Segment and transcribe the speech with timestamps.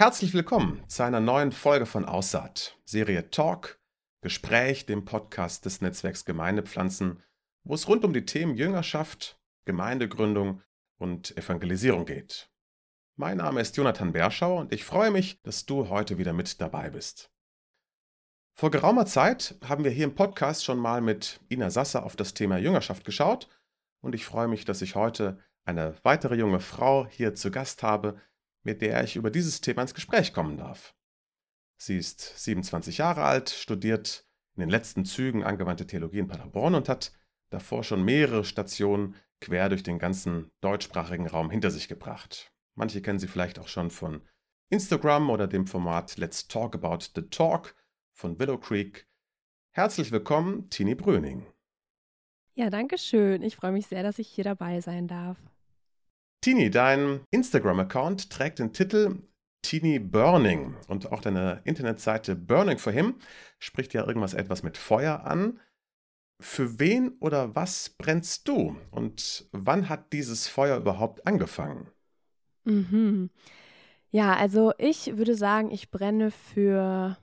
[0.00, 3.78] Herzlich willkommen zu einer neuen Folge von Aussaat, Serie Talk,
[4.22, 7.22] Gespräch, dem Podcast des Netzwerks Gemeindepflanzen,
[7.64, 10.62] wo es rund um die Themen Jüngerschaft, Gemeindegründung
[10.98, 12.50] und Evangelisierung geht.
[13.16, 16.88] Mein Name ist Jonathan Berschau und ich freue mich, dass du heute wieder mit dabei
[16.88, 17.30] bist.
[18.54, 22.32] Vor geraumer Zeit haben wir hier im Podcast schon mal mit Ina Sasser auf das
[22.32, 23.50] Thema Jüngerschaft geschaut
[24.00, 28.18] und ich freue mich, dass ich heute eine weitere junge Frau hier zu Gast habe,
[28.62, 30.94] mit der ich über dieses Thema ins Gespräch kommen darf.
[31.76, 36.88] Sie ist 27 Jahre alt, studiert in den letzten Zügen angewandte Theologie in Paderborn und
[36.88, 37.12] hat
[37.50, 42.52] davor schon mehrere Stationen quer durch den ganzen deutschsprachigen Raum hinter sich gebracht.
[42.74, 44.22] Manche kennen sie vielleicht auch schon von
[44.68, 47.74] Instagram oder dem Format Let's Talk About the Talk
[48.12, 49.08] von Willow Creek.
[49.72, 51.46] Herzlich willkommen, Tini Bröning.
[52.54, 53.42] Ja, danke schön.
[53.42, 55.38] Ich freue mich sehr, dass ich hier dabei sein darf.
[56.42, 59.18] Tini, dein Instagram-Account trägt den Titel
[59.62, 63.16] Tini Burning und auch deine Internetseite Burning for Him
[63.58, 65.60] spricht ja irgendwas etwas mit Feuer an.
[66.40, 71.88] Für wen oder was brennst du und wann hat dieses Feuer überhaupt angefangen?
[72.64, 73.28] Mhm.
[74.10, 77.18] Ja, also ich würde sagen, ich brenne für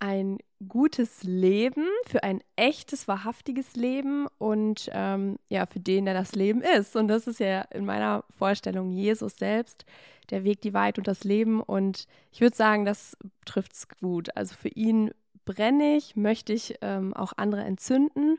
[0.00, 6.34] ein gutes Leben, für ein echtes, wahrhaftiges Leben und ähm, ja, für den, der das
[6.34, 6.96] Leben ist.
[6.96, 9.84] Und das ist ja in meiner Vorstellung Jesus selbst,
[10.30, 11.60] der Weg, die Wahrheit und das Leben.
[11.60, 14.34] Und ich würde sagen, das trifft es gut.
[14.36, 15.12] Also für ihn
[15.44, 18.38] brenne ich, möchte ich ähm, auch andere entzünden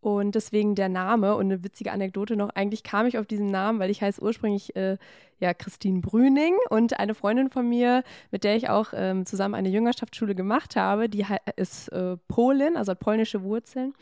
[0.00, 2.50] und deswegen der Name und eine witzige Anekdote noch.
[2.50, 4.96] Eigentlich kam ich auf diesen Namen, weil ich heiße ursprünglich äh,
[5.40, 9.68] ja Christine Brüning und eine Freundin von mir, mit der ich auch ähm, zusammen eine
[9.68, 11.24] Jüngerschaftsschule gemacht habe, die
[11.56, 13.94] ist äh, Polin, also hat polnische Wurzeln.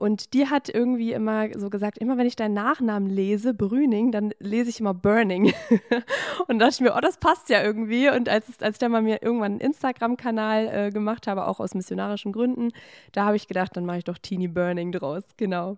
[0.00, 4.32] Und die hat irgendwie immer so gesagt, immer wenn ich deinen Nachnamen lese, Brüning, dann
[4.38, 5.52] lese ich immer Burning.
[6.48, 8.08] und da dachte ich mir, oh, das passt ja irgendwie.
[8.08, 11.74] Und als, als ich dann mal mir irgendwann einen Instagram-Kanal äh, gemacht habe, auch aus
[11.74, 12.70] missionarischen Gründen,
[13.12, 15.24] da habe ich gedacht, dann mache ich doch Teeny Burning draus.
[15.36, 15.76] Genau.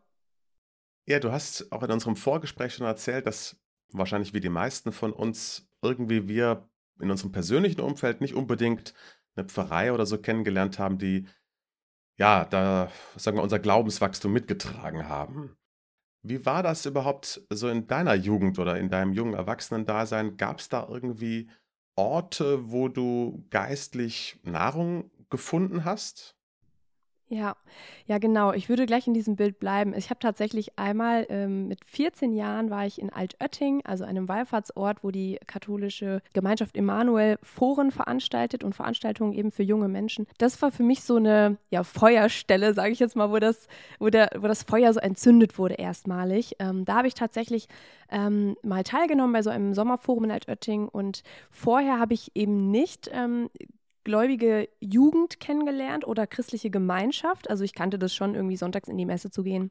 [1.08, 3.56] Ja, du hast auch in unserem Vorgespräch schon erzählt, dass
[3.98, 6.68] wahrscheinlich wie die meisten von uns irgendwie wir
[7.00, 8.94] in unserem persönlichen Umfeld nicht unbedingt
[9.34, 11.26] eine Pfarrei oder so kennengelernt haben, die
[12.18, 15.56] ja, da sagen wir unser Glaubenswachstum mitgetragen haben.
[16.22, 20.36] Wie war das überhaupt so in deiner Jugend oder in deinem jungen Erwachsenendasein?
[20.36, 21.50] Gab es da irgendwie
[21.96, 26.36] Orte, wo du geistlich Nahrung gefunden hast?
[27.32, 27.56] Ja,
[28.06, 28.52] ja, genau.
[28.52, 29.94] Ich würde gleich in diesem Bild bleiben.
[29.96, 35.02] Ich habe tatsächlich einmal ähm, mit 14 Jahren war ich in Altötting, also einem Wallfahrtsort,
[35.02, 40.26] wo die katholische Gemeinschaft Emanuel Foren veranstaltet und Veranstaltungen eben für junge Menschen.
[40.36, 43.66] Das war für mich so eine ja, Feuerstelle, sage ich jetzt mal, wo das,
[43.98, 46.56] wo, der, wo das Feuer so entzündet wurde erstmalig.
[46.58, 47.66] Ähm, da habe ich tatsächlich
[48.10, 53.10] ähm, mal teilgenommen bei so einem Sommerforum in Altötting und vorher habe ich eben nicht
[53.10, 53.48] ähm,
[54.04, 57.50] gläubige Jugend kennengelernt oder christliche Gemeinschaft.
[57.50, 59.70] Also ich kannte das schon, irgendwie sonntags in die Messe zu gehen.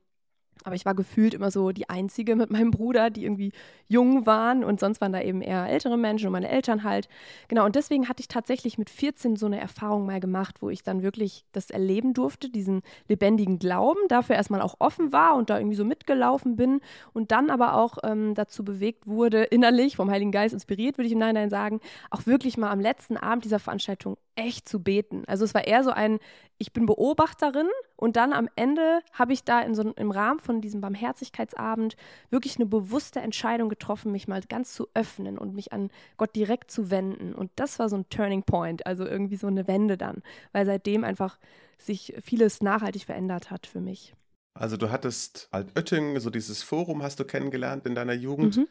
[0.63, 3.51] Aber ich war gefühlt immer so die Einzige mit meinem Bruder, die irgendwie
[3.88, 7.09] jung waren und sonst waren da eben eher ältere Menschen und meine Eltern halt.
[7.47, 10.84] Genau, und deswegen hatte ich tatsächlich mit 14 so eine Erfahrung mal gemacht, wo ich
[10.84, 15.57] dann wirklich das erleben durfte, diesen lebendigen Glauben, dafür erstmal auch offen war und da
[15.57, 16.79] irgendwie so mitgelaufen bin
[17.13, 21.13] und dann aber auch ähm, dazu bewegt wurde, innerlich vom Heiligen Geist inspiriert, würde ich
[21.13, 21.79] im Nachhinein sagen,
[22.12, 25.24] auch wirklich mal am letzten Abend dieser Veranstaltung echt zu beten.
[25.28, 26.19] Also es war eher so ein,
[26.58, 30.62] ich bin Beobachterin und dann am Ende habe ich da in so, im Rahmen von
[30.62, 31.96] diesem Barmherzigkeitsabend
[32.30, 36.72] wirklich eine bewusste Entscheidung getroffen, mich mal ganz zu öffnen und mich an Gott direkt
[36.72, 37.34] zu wenden.
[37.34, 41.03] Und das war so ein Turning Point, also irgendwie so eine Wende dann, weil seitdem
[41.03, 41.38] einfach
[41.78, 44.13] sich vieles nachhaltig verändert hat für mich.
[44.53, 48.58] Also du hattest Altötting, so dieses Forum hast du kennengelernt in deiner Jugend.
[48.58, 48.68] Mhm.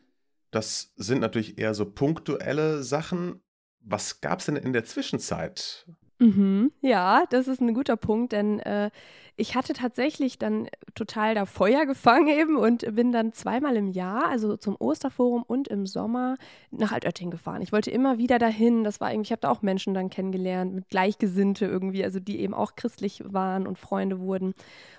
[0.51, 3.41] Das sind natürlich eher so punktuelle Sachen,
[3.83, 5.87] was gab es denn in der Zwischenzeit?
[6.19, 8.91] Mhm, ja, das ist ein guter Punkt, denn äh,
[9.37, 14.29] ich hatte tatsächlich dann total da Feuer gefangen eben und bin dann zweimal im Jahr,
[14.29, 16.37] also zum Osterforum und im Sommer,
[16.71, 17.63] nach Altötting gefahren.
[17.63, 18.85] Ich wollte immer wieder dahin.
[18.85, 22.41] Das war irgendwie, ich habe da auch Menschen dann kennengelernt, mit Gleichgesinnte irgendwie, also die
[22.41, 24.53] eben auch christlich waren und Freunde wurden.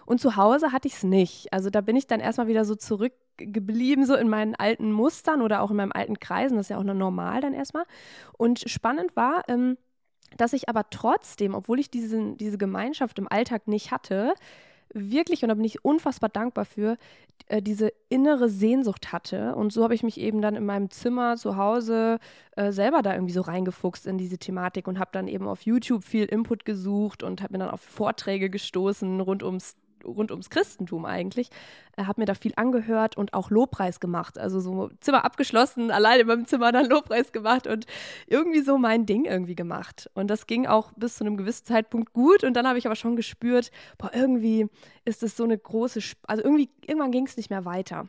[0.07, 1.54] Und zu Hause hatte ich es nicht.
[1.54, 2.74] Also da bin ich dann erstmal wieder so
[3.42, 6.58] zurückgeblieben, so in meinen alten Mustern oder auch in meinem alten Kreisen.
[6.58, 7.86] Das ist ja auch normal dann erstmal.
[8.38, 9.78] Und spannend war, ähm,
[10.38, 14.34] dass ich aber trotzdem, obwohl ich diese, diese Gemeinschaft im Alltag nicht hatte,
[14.94, 16.98] wirklich, und da bin ich unfassbar dankbar für,
[17.48, 19.56] äh, diese innere Sehnsucht hatte.
[19.56, 22.20] Und so habe ich mich eben dann in meinem Zimmer zu Hause
[22.56, 26.04] äh, selber da irgendwie so reingefuchst in diese Thematik und habe dann eben auf YouTube
[26.04, 31.06] viel Input gesucht und habe mir dann auf Vorträge gestoßen rund ums rund ums Christentum
[31.06, 31.50] eigentlich.
[31.95, 34.38] Er hat mir da viel angehört und auch Lobpreis gemacht.
[34.38, 37.86] Also so Zimmer abgeschlossen, allein in meinem Zimmer dann Lobpreis gemacht und
[38.27, 40.09] irgendwie so mein Ding irgendwie gemacht.
[40.13, 42.44] Und das ging auch bis zu einem gewissen Zeitpunkt gut.
[42.44, 44.68] Und dann habe ich aber schon gespürt, boah, irgendwie
[45.06, 48.07] ist es so eine große, Sp also irgendwie, irgendwann ging es nicht mehr weiter.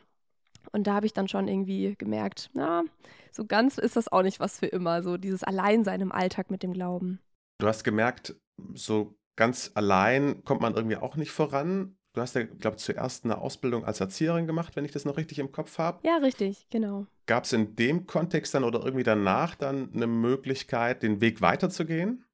[0.70, 2.84] Und da habe ich dann schon irgendwie gemerkt, na,
[3.30, 6.62] so ganz ist das auch nicht was für immer, so dieses Alleinsein im Alltag mit
[6.62, 7.18] dem Glauben.
[7.58, 8.36] Du hast gemerkt,
[8.74, 11.96] so ganz allein kommt man irgendwie auch nicht voran.
[12.14, 15.16] Du hast ja, glaube ich, zuerst eine Ausbildung als Erzieherin gemacht, wenn ich das noch
[15.16, 16.06] richtig im Kopf habe.
[16.06, 17.06] Ja, richtig, genau.
[17.26, 22.24] Gab es in dem Kontext dann oder irgendwie danach dann eine Möglichkeit, den Weg weiterzugehen?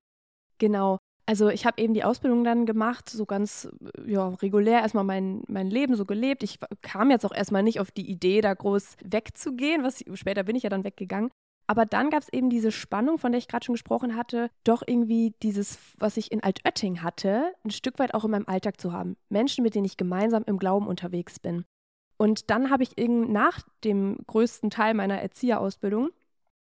[0.59, 0.99] Genau.
[1.27, 3.69] Also ich habe eben die Ausbildung dann gemacht, so ganz
[4.07, 6.43] ja, regulär erstmal mein, mein Leben so gelebt.
[6.43, 10.57] Ich kam jetzt auch erstmal nicht auf die Idee, da groß wegzugehen, was später bin
[10.57, 11.31] ich ja dann weggegangen.
[11.71, 14.83] Aber dann gab es eben diese Spannung, von der ich gerade schon gesprochen hatte, doch
[14.85, 18.93] irgendwie dieses, was ich in Altötting hatte, ein Stück weit auch in meinem Alltag zu
[18.93, 19.17] haben.
[19.29, 21.65] Menschen, mit denen ich gemeinsam im Glauben unterwegs bin.
[22.17, 26.09] Und dann habe ich nach dem größten Teil meiner Erzieherausbildung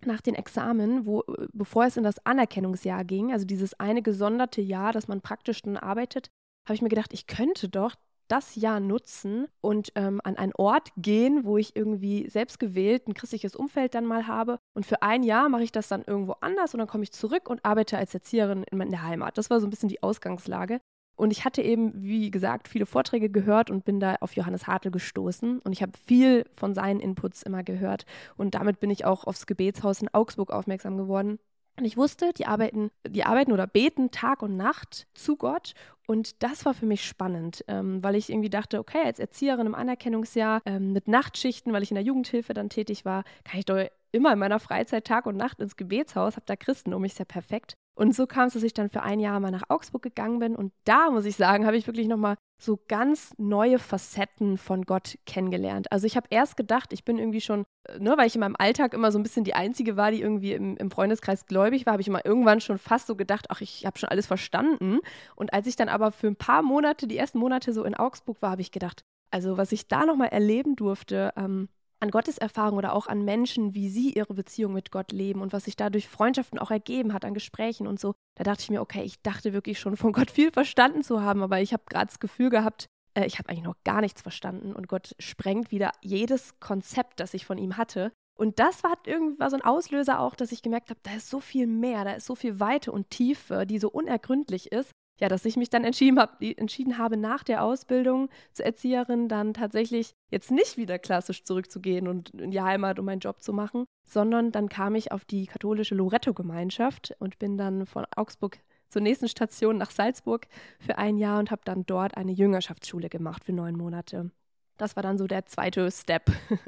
[0.06, 4.94] nach den Examen, wo, bevor es in das Anerkennungsjahr ging, also dieses eine gesonderte Jahr,
[4.94, 6.30] das man praktisch dann arbeitet,
[6.66, 7.96] habe ich mir gedacht, ich könnte doch
[8.32, 13.14] das Jahr nutzen und ähm, an einen Ort gehen, wo ich irgendwie selbst gewählt ein
[13.14, 14.58] christliches Umfeld dann mal habe.
[14.74, 17.50] Und für ein Jahr mache ich das dann irgendwo anders und dann komme ich zurück
[17.50, 19.38] und arbeite als Erzieherin in der Heimat.
[19.38, 20.80] Das war so ein bisschen die Ausgangslage.
[21.16, 24.90] Und ich hatte eben, wie gesagt, viele Vorträge gehört und bin da auf Johannes Hartl
[24.90, 25.60] gestoßen.
[25.60, 28.06] Und ich habe viel von seinen Inputs immer gehört.
[28.38, 31.38] Und damit bin ich auch aufs Gebetshaus in Augsburg aufmerksam geworden.
[31.82, 35.74] Und ich wusste, die arbeiten, die arbeiten oder beten Tag und Nacht zu Gott.
[36.06, 39.74] Und das war für mich spannend, ähm, weil ich irgendwie dachte, okay, als Erzieherin im
[39.74, 43.84] Anerkennungsjahr ähm, mit Nachtschichten, weil ich in der Jugendhilfe dann tätig war, kann ich doch
[44.12, 47.18] immer in meiner Freizeit Tag und Nacht ins Gebetshaus, habe da Christen um mich, ist
[47.20, 47.74] ja perfekt.
[47.94, 50.56] Und so kam es, dass ich dann für ein Jahr mal nach Augsburg gegangen bin.
[50.56, 55.18] Und da, muss ich sagen, habe ich wirklich nochmal so ganz neue Facetten von Gott
[55.26, 55.92] kennengelernt.
[55.92, 58.56] Also ich habe erst gedacht, ich bin irgendwie schon, äh, ne, weil ich in meinem
[58.58, 61.94] Alltag immer so ein bisschen die Einzige war, die irgendwie im, im Freundeskreis gläubig war,
[61.94, 65.00] habe ich immer irgendwann schon fast so gedacht, ach, ich habe schon alles verstanden.
[65.36, 68.42] Und als ich dann aber für ein paar Monate, die ersten Monate so in Augsburg
[68.42, 71.68] war, habe ich gedacht, also was ich da nochmal erleben durfte, ähm,
[72.02, 75.66] an Gotteserfahrung oder auch an Menschen, wie sie ihre Beziehung mit Gott leben und was
[75.66, 78.14] sich dadurch Freundschaften auch ergeben hat an Gesprächen und so.
[78.36, 81.44] Da dachte ich mir, okay, ich dachte wirklich schon von Gott viel verstanden zu haben,
[81.44, 84.74] aber ich habe gerade das Gefühl gehabt, äh, ich habe eigentlich noch gar nichts verstanden
[84.74, 88.12] und Gott sprengt wieder jedes Konzept, das ich von ihm hatte.
[88.38, 91.40] Und das war irgendwie so ein Auslöser auch, dass ich gemerkt habe, da ist so
[91.40, 95.46] viel mehr, da ist so viel Weite und Tiefe, die so unergründlich ist ja, dass
[95.46, 100.50] ich mich dann entschieden, hab, entschieden habe, nach der Ausbildung zur Erzieherin dann tatsächlich jetzt
[100.50, 104.68] nicht wieder klassisch zurückzugehen und in die Heimat, um meinen Job zu machen, sondern dann
[104.68, 108.58] kam ich auf die katholische Loretto-Gemeinschaft und bin dann von Augsburg
[108.90, 110.48] zur nächsten Station nach Salzburg
[110.80, 114.32] für ein Jahr und habe dann dort eine Jüngerschaftsschule gemacht für neun Monate.
[114.78, 116.32] Das war dann so der zweite Step.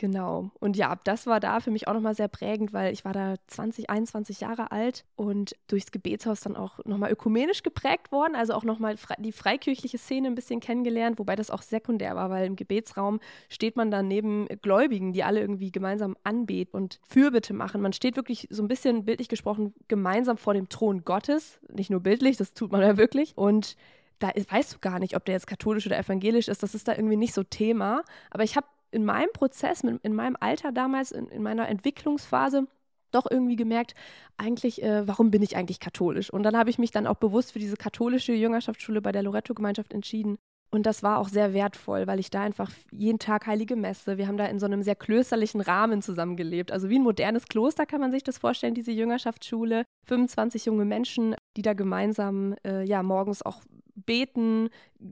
[0.00, 0.50] Genau.
[0.60, 3.34] Und ja, das war da für mich auch nochmal sehr prägend, weil ich war da
[3.48, 8.64] 20, 21 Jahre alt und durchs Gebetshaus dann auch nochmal ökumenisch geprägt worden, also auch
[8.64, 13.20] nochmal die freikirchliche Szene ein bisschen kennengelernt, wobei das auch sekundär war, weil im Gebetsraum
[13.50, 17.82] steht man dann neben Gläubigen, die alle irgendwie gemeinsam anbeten und Fürbitte machen.
[17.82, 22.00] Man steht wirklich so ein bisschen bildlich gesprochen gemeinsam vor dem Thron Gottes, nicht nur
[22.00, 23.36] bildlich, das tut man ja wirklich.
[23.36, 23.76] Und
[24.18, 26.62] da weißt du gar nicht, ob der jetzt katholisch oder evangelisch ist.
[26.62, 28.02] Das ist da irgendwie nicht so Thema.
[28.30, 32.66] Aber ich habe in meinem Prozess, in meinem Alter damals, in, in meiner Entwicklungsphase,
[33.10, 33.94] doch irgendwie gemerkt,
[34.36, 36.32] eigentlich, äh, warum bin ich eigentlich katholisch?
[36.32, 39.92] Und dann habe ich mich dann auch bewusst für diese katholische Jüngerschaftsschule bei der Loretto-Gemeinschaft
[39.92, 40.38] entschieden.
[40.72, 44.28] Und das war auch sehr wertvoll, weil ich da einfach jeden Tag heilige Messe, wir
[44.28, 46.70] haben da in so einem sehr klösterlichen Rahmen zusammengelebt.
[46.70, 49.84] Also wie ein modernes Kloster kann man sich das vorstellen, diese Jüngerschaftsschule.
[50.06, 53.62] 25 junge Menschen, die da gemeinsam äh, ja morgens auch
[54.06, 54.70] beten,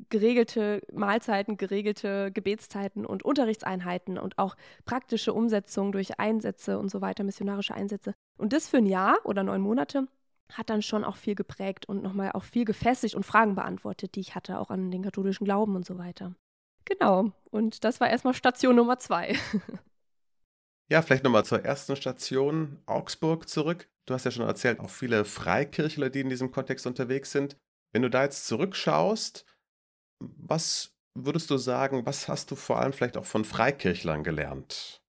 [0.09, 7.25] geregelte Mahlzeiten, geregelte Gebetszeiten und Unterrichtseinheiten und auch praktische Umsetzung durch Einsätze und so weiter,
[7.25, 8.14] missionarische Einsätze.
[8.38, 10.09] Und das für ein Jahr oder neun Monate
[10.52, 14.21] hat dann schon auch viel geprägt und nochmal auch viel gefestigt und Fragen beantwortet, die
[14.21, 16.35] ich hatte, auch an den katholischen Glauben und so weiter.
[16.85, 17.33] Genau.
[17.50, 19.37] Und das war erstmal Station Nummer zwei.
[20.90, 23.90] Ja, vielleicht nochmal zur ersten Station Augsburg zurück.
[24.07, 27.59] Du hast ja schon erzählt, auch viele Freikirchler, die in diesem Kontext unterwegs sind.
[27.92, 29.45] Wenn du da jetzt zurückschaust,
[30.21, 35.02] was würdest du sagen, was hast du vor allem vielleicht auch von Freikirchlern gelernt?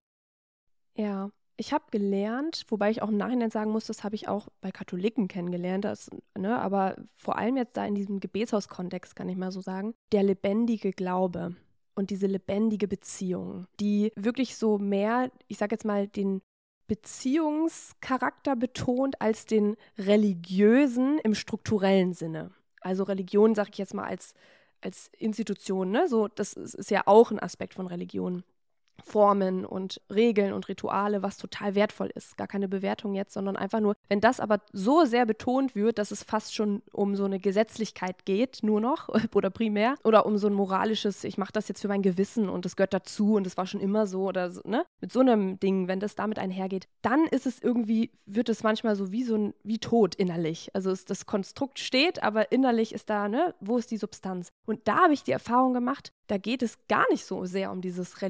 [0.96, 4.48] Ja, ich habe gelernt, wobei ich auch im Nachhinein sagen muss, das habe ich auch
[4.62, 9.36] bei Katholiken kennengelernt, das, ne, aber vor allem jetzt da in diesem Gebetshauskontext kann ich
[9.36, 11.56] mal so sagen, der lebendige Glaube
[11.96, 16.42] und diese lebendige Beziehung, die wirklich so mehr, ich sage jetzt mal, den
[16.88, 22.52] Beziehungscharakter betont als den religiösen im strukturellen Sinne.
[22.82, 24.34] Also Religion, sage ich jetzt mal, als,
[24.82, 26.08] als Institution, ne?
[26.08, 28.44] So, das ist ja auch ein Aspekt von Religion.
[29.00, 32.38] Formen und Regeln und Rituale, was total wertvoll ist.
[32.38, 36.12] Gar keine Bewertung jetzt, sondern einfach nur, wenn das aber so sehr betont wird, dass
[36.12, 40.48] es fast schon um so eine Gesetzlichkeit geht, nur noch oder primär, oder um so
[40.48, 43.58] ein moralisches, ich mache das jetzt für mein Gewissen und es gehört dazu und es
[43.58, 44.86] war schon immer so oder so, ne?
[45.02, 48.96] Mit so einem Ding, wenn das damit einhergeht, dann ist es irgendwie, wird es manchmal
[48.96, 50.70] so wie so ein, wie tot innerlich.
[50.74, 53.54] Also es, das Konstrukt steht, aber innerlich ist da, ne?
[53.60, 54.50] Wo ist die Substanz?
[54.66, 57.82] Und da habe ich die Erfahrung gemacht, da geht es gar nicht so sehr um
[57.82, 58.22] dieses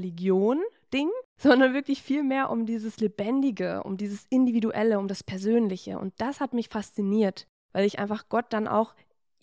[0.89, 5.99] Religion-Ding, sondern wirklich viel mehr um dieses Lebendige, um dieses Individuelle, um das Persönliche.
[5.99, 8.95] Und das hat mich fasziniert, weil ich einfach Gott dann auch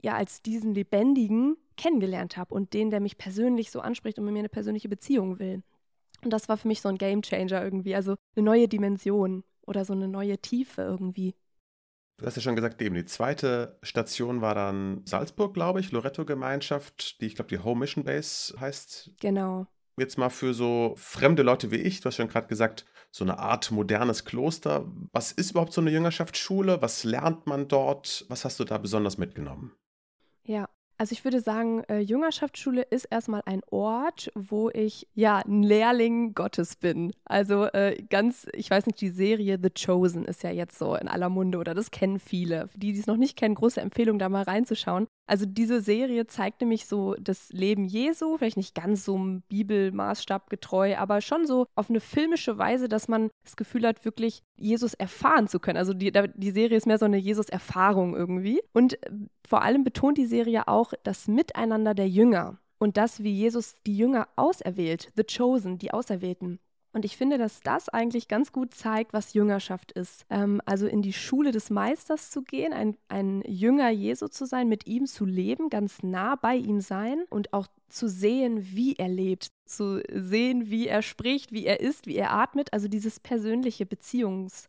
[0.03, 4.35] ja als diesen Lebendigen kennengelernt habe und den, der mich persönlich so anspricht und mit
[4.35, 5.63] mir eine persönliche Beziehung will.
[6.23, 9.93] Und das war für mich so ein Gamechanger irgendwie, also eine neue Dimension oder so
[9.93, 11.35] eine neue Tiefe irgendwie.
[12.19, 17.21] Du hast ja schon gesagt, eben die zweite Station war dann Salzburg, glaube ich, Loretto-Gemeinschaft,
[17.21, 19.11] die ich glaube, die Home Mission Base heißt.
[19.21, 19.67] Genau.
[19.99, 23.39] Jetzt mal für so fremde Leute wie ich, du hast schon gerade gesagt, so eine
[23.39, 24.87] Art modernes Kloster.
[25.13, 26.83] Was ist überhaupt so eine Jüngerschaftsschule?
[26.83, 28.27] Was lernt man dort?
[28.29, 29.73] Was hast du da besonders mitgenommen?
[30.45, 35.63] Ja, also ich würde sagen, äh, Jüngerschaftsschule ist erstmal ein Ort, wo ich ja ein
[35.63, 37.13] Lehrling Gottes bin.
[37.25, 41.09] Also äh, ganz, ich weiß nicht, die Serie The Chosen ist ja jetzt so in
[41.09, 42.71] aller Munde oder das kennen viele.
[42.75, 45.07] Die, die es noch nicht kennen, große Empfehlung, da mal reinzuschauen.
[45.27, 50.49] Also diese Serie zeigt nämlich so das Leben Jesu, vielleicht nicht ganz so im Bibelmaßstab
[50.51, 54.95] getreu, aber schon so auf eine filmische Weise, dass man das Gefühl hat, wirklich Jesus
[54.95, 55.79] erfahren zu können.
[55.79, 58.63] Also die, die Serie ist mehr so eine Jesus-Erfahrung irgendwie.
[58.73, 59.11] Und äh,
[59.47, 63.97] vor allem betont die Serie auch das Miteinander der Jünger und das, wie Jesus die
[63.97, 66.61] Jünger auserwählt, the chosen, die Auserwählten.
[66.97, 70.25] Und ich finde, dass das eigentlich ganz gut zeigt, was Jüngerschaft ist.
[70.31, 74.67] Ähm, also in die Schule des Meisters zu gehen, ein, ein Jünger Jesu zu sein,
[74.67, 79.09] mit ihm zu leben, ganz nah bei ihm sein und auch zu sehen, wie er
[79.09, 82.73] lebt, zu sehen, wie er spricht, wie er ist, wie er atmet.
[82.73, 84.67] Also dieses persönliche Beziehungs-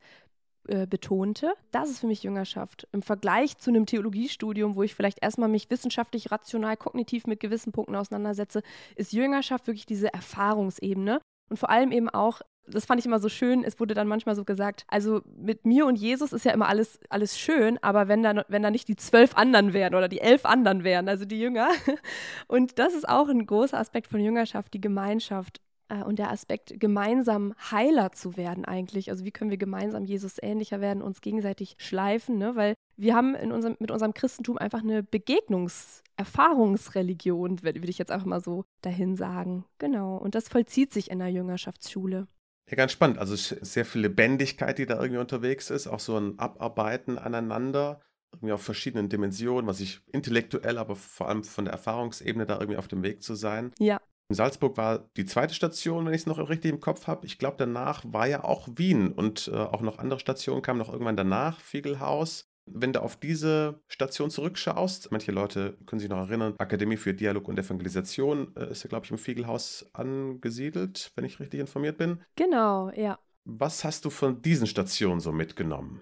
[0.67, 1.53] äh, betonte.
[1.71, 2.89] Das ist für mich Jüngerschaft.
[2.91, 7.71] Im Vergleich zu einem Theologiestudium, wo ich vielleicht erstmal mich wissenschaftlich, rational, kognitiv mit gewissen
[7.71, 8.63] Punkten auseinandersetze,
[8.97, 11.21] ist Jüngerschaft wirklich diese Erfahrungsebene.
[11.49, 14.35] Und vor allem eben auch, das fand ich immer so schön, es wurde dann manchmal
[14.35, 18.23] so gesagt, also mit mir und Jesus ist ja immer alles, alles schön, aber wenn
[18.23, 21.39] da, wenn da nicht die zwölf anderen wären oder die elf anderen wären, also die
[21.39, 21.69] Jünger.
[22.47, 25.61] Und das ist auch ein großer Aspekt von Jüngerschaft, die Gemeinschaft
[26.05, 29.09] und der Aspekt, gemeinsam heiler zu werden eigentlich.
[29.09, 32.55] Also wie können wir gemeinsam Jesus ähnlicher werden, uns gegenseitig schleifen, ne?
[32.55, 38.11] weil wir haben in unserem, mit unserem Christentum einfach eine Begegnungs- Erfahrungsreligion, würde ich jetzt
[38.11, 39.65] auch mal so dahin sagen.
[39.77, 40.17] Genau.
[40.17, 42.27] Und das vollzieht sich in der Jüngerschaftsschule.
[42.69, 43.19] Ja, ganz spannend.
[43.19, 48.01] Also sehr viel Lebendigkeit, die da irgendwie unterwegs ist, auch so ein Abarbeiten aneinander,
[48.33, 52.77] irgendwie auf verschiedenen Dimensionen, was ich intellektuell, aber vor allem von der Erfahrungsebene da irgendwie
[52.77, 53.71] auf dem Weg zu sein.
[53.79, 54.01] Ja.
[54.29, 57.25] In Salzburg war die zweite Station, wenn ich es noch richtig im Kopf habe.
[57.25, 60.91] Ich glaube, danach war ja auch Wien und äh, auch noch andere Stationen kamen noch
[60.91, 62.45] irgendwann danach, Fiegelhaus.
[62.69, 67.47] Wenn du auf diese Station zurückschaust, manche Leute können sich noch erinnern, Akademie für Dialog
[67.47, 72.19] und Evangelisation äh, ist ja, glaube ich, im Fiegelhaus angesiedelt, wenn ich richtig informiert bin.
[72.35, 73.19] Genau, ja.
[73.45, 76.01] Was hast du von diesen Stationen so mitgenommen?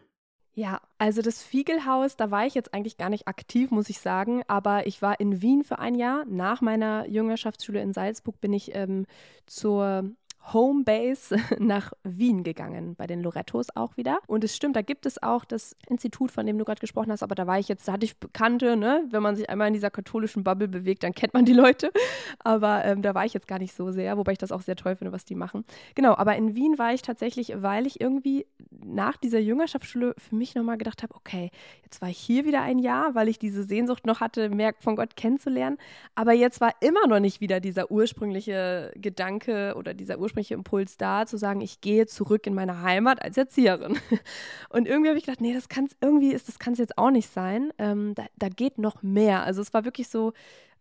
[0.58, 4.42] Ja, also das Fiegelhaus, da war ich jetzt eigentlich gar nicht aktiv, muss ich sagen,
[4.48, 6.24] aber ich war in Wien für ein Jahr.
[6.30, 9.06] Nach meiner Jüngerschaftsschule in Salzburg bin ich ähm,
[9.46, 10.12] zur
[10.54, 14.20] Homebase nach Wien gegangen, bei den Lorettos auch wieder.
[14.28, 17.24] Und es stimmt, da gibt es auch das Institut, von dem du gerade gesprochen hast,
[17.24, 19.04] aber da war ich jetzt, da hatte ich Bekannte, ne?
[19.10, 21.92] Wenn man sich einmal in dieser katholischen Bubble bewegt, dann kennt man die Leute.
[22.40, 24.76] Aber ähm, da war ich jetzt gar nicht so sehr, wobei ich das auch sehr
[24.76, 25.66] toll finde, was die machen.
[25.96, 28.46] Genau, aber in Wien war ich tatsächlich, weil ich irgendwie
[28.86, 31.52] nach dieser Jüngerschaftsschule für mich nochmal gedacht habe, okay,
[31.84, 34.96] jetzt war ich hier wieder ein Jahr, weil ich diese Sehnsucht noch hatte, mehr von
[34.96, 35.78] Gott kennenzulernen.
[36.14, 41.26] Aber jetzt war immer noch nicht wieder dieser ursprüngliche Gedanke oder dieser ursprüngliche Impuls da,
[41.26, 43.98] zu sagen, ich gehe zurück in meine Heimat als Erzieherin.
[44.70, 47.12] Und irgendwie habe ich gedacht, nee, das kann irgendwie ist, das kann es jetzt auch
[47.12, 47.72] nicht sein.
[47.78, 49.44] Ähm, da, da geht noch mehr.
[49.44, 50.34] Also es war wirklich so,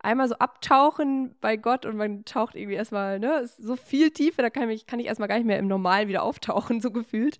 [0.04, 4.50] einmal so abtauchen bei Gott und man taucht irgendwie erstmal, ne, so viel Tiefe, da
[4.50, 7.38] kann ich, kann ich erstmal gar nicht mehr im Normal wieder auftauchen, so gefühlt.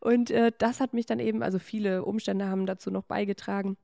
[0.00, 3.76] Und äh, das hat mich dann eben, also viele Umstände haben dazu noch beigetragen,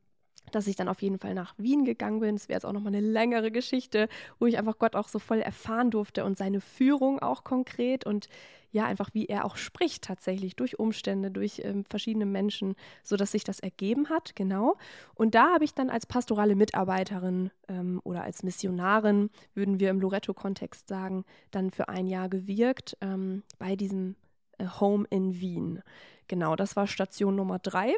[0.51, 2.35] dass ich dann auf jeden Fall nach Wien gegangen bin.
[2.35, 4.09] Es wäre jetzt auch nochmal eine längere Geschichte,
[4.39, 8.29] wo ich einfach Gott auch so voll erfahren durfte und seine Führung auch konkret und
[8.73, 13.45] ja, einfach wie er auch spricht tatsächlich durch Umstände, durch ähm, verschiedene Menschen, sodass sich
[13.45, 14.77] das ergeben hat, genau.
[15.15, 20.01] Und da habe ich dann als pastorale Mitarbeiterin ähm, oder als Missionarin, würden wir im
[20.01, 24.17] Loretto-Kontext sagen, dann für ein Jahr gewirkt ähm, bei diesem
[24.57, 25.83] äh, Home in Wien.
[26.27, 27.95] Genau, das war Station Nummer drei.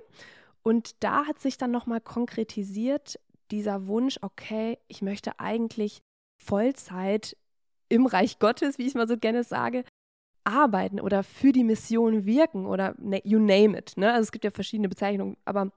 [0.66, 6.00] Und da hat sich dann nochmal konkretisiert dieser Wunsch, okay, ich möchte eigentlich
[6.42, 7.36] Vollzeit
[7.88, 9.84] im Reich Gottes, wie ich mal so gerne sage,
[10.44, 13.96] arbeiten oder für die Mission wirken oder ne, you name it.
[13.96, 14.10] Ne?
[14.12, 15.70] Also es gibt ja verschiedene Bezeichnungen, aber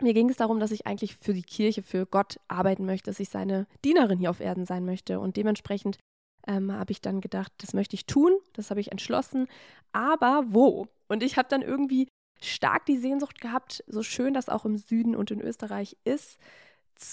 [0.00, 3.20] mir ging es darum, dass ich eigentlich für die Kirche, für Gott arbeiten möchte, dass
[3.20, 5.20] ich seine Dienerin hier auf Erden sein möchte.
[5.20, 5.98] Und dementsprechend
[6.46, 9.46] ähm, habe ich dann gedacht, das möchte ich tun, das habe ich entschlossen.
[9.92, 10.86] Aber wo?
[11.08, 12.08] Und ich habe dann irgendwie
[12.42, 16.38] stark die Sehnsucht gehabt, so schön das auch im Süden und in Österreich ist,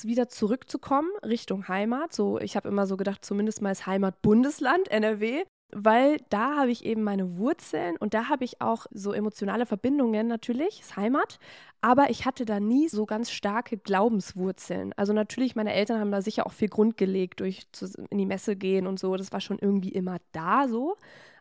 [0.03, 2.13] wieder zurückzukommen Richtung Heimat.
[2.13, 6.86] So, ich habe immer so gedacht, zumindest mal als Heimatbundesland NRW weil da habe ich
[6.86, 11.39] eben meine Wurzeln und da habe ich auch so emotionale Verbindungen natürlich, ist Heimat,
[11.81, 14.93] aber ich hatte da nie so ganz starke Glaubenswurzeln.
[14.96, 17.67] Also natürlich, meine Eltern haben da sicher auch viel Grund gelegt, durch
[18.10, 20.96] in die Messe gehen und so, das war schon irgendwie immer da so,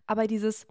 [0.07, 0.67] aber dieses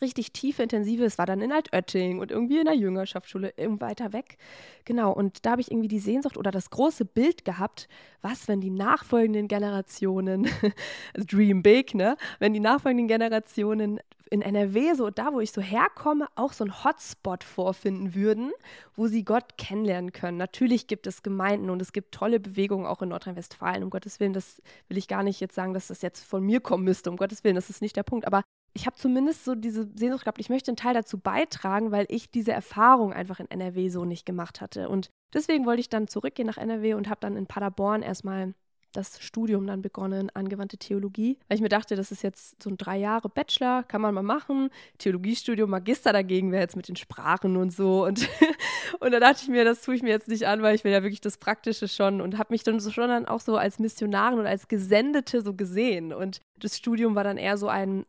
[0.00, 1.04] richtig tiefe, intensive.
[1.04, 4.36] Es war dann in Altötting und irgendwie in der Jüngerschaftsschule, irgendwo weiter weg.
[4.84, 7.88] Genau, und da habe ich irgendwie die Sehnsucht oder das große Bild gehabt,
[8.22, 10.48] was, wenn die nachfolgenden Generationen,
[11.14, 12.16] Dream Big, ne?
[12.38, 14.00] Wenn die nachfolgenden Generationen
[14.30, 18.52] in NRW, so da, wo ich so herkomme, auch so einen Hotspot vorfinden würden,
[18.94, 20.36] wo sie Gott kennenlernen können.
[20.36, 23.84] Natürlich gibt es Gemeinden und es gibt tolle Bewegungen auch in Nordrhein-Westfalen.
[23.84, 26.60] Um Gottes Willen, das will ich gar nicht jetzt sagen, dass das jetzt von mir
[26.60, 27.10] kommen müsste.
[27.10, 28.26] Um Gottes Willen, das ist nicht der Punkt.
[28.26, 28.42] Aber
[28.76, 32.30] ich habe zumindest so diese Sehnsucht gehabt, ich möchte einen Teil dazu beitragen, weil ich
[32.30, 34.90] diese Erfahrung einfach in NRW so nicht gemacht hatte.
[34.90, 38.54] Und deswegen wollte ich dann zurückgehen nach NRW und habe dann in Paderborn erstmal
[38.92, 42.76] das Studium dann begonnen, angewandte Theologie, weil ich mir dachte, das ist jetzt so ein
[42.76, 44.70] drei Jahre Bachelor, kann man mal machen.
[44.98, 48.04] Theologiestudium, Magister dagegen wäre jetzt mit den Sprachen und so.
[48.04, 48.28] Und,
[49.00, 50.92] und da dachte ich mir, das tue ich mir jetzt nicht an, weil ich will
[50.92, 53.78] ja wirklich das Praktische schon und habe mich dann so schon dann auch so als
[53.78, 56.12] Missionarin und als Gesendete so gesehen.
[56.12, 58.04] Und das Studium war dann eher so ein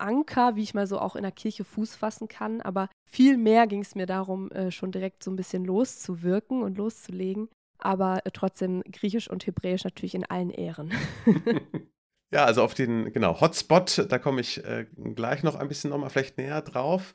[0.00, 2.60] Anker, wie ich mal so auch in der Kirche Fuß fassen kann.
[2.60, 6.78] Aber viel mehr ging es mir darum, äh, schon direkt so ein bisschen loszuwirken und
[6.78, 7.48] loszulegen.
[7.78, 10.92] Aber äh, trotzdem Griechisch und Hebräisch natürlich in allen Ehren.
[12.32, 16.10] ja, also auf den, genau, Hotspot, da komme ich äh, gleich noch ein bisschen nochmal
[16.10, 17.14] vielleicht näher drauf.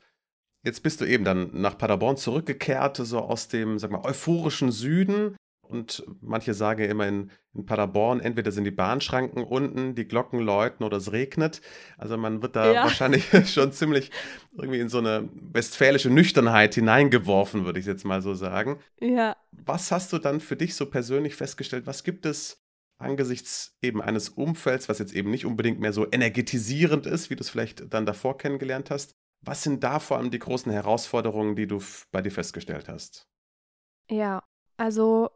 [0.64, 5.36] Jetzt bist du eben dann nach Paderborn zurückgekehrt, so aus dem, sag mal, euphorischen Süden.
[5.68, 10.40] Und manche sagen ja immer in, in, Paderborn, entweder sind die Bahnschranken unten, die Glocken
[10.40, 11.60] läuten oder es regnet.
[11.98, 12.82] Also man wird da ja.
[12.84, 14.10] wahrscheinlich schon ziemlich
[14.52, 18.78] irgendwie in so eine westfälische Nüchternheit hineingeworfen, würde ich jetzt mal so sagen.
[19.00, 19.36] Ja.
[19.52, 21.86] Was hast du dann für dich so persönlich festgestellt?
[21.86, 22.62] Was gibt es
[22.98, 27.42] angesichts eben eines Umfelds, was jetzt eben nicht unbedingt mehr so energetisierend ist, wie du
[27.42, 29.14] es vielleicht dann davor kennengelernt hast?
[29.42, 33.28] Was sind da vor allem die großen Herausforderungen, die du bei dir festgestellt hast?
[34.10, 34.42] Ja,
[34.76, 35.30] also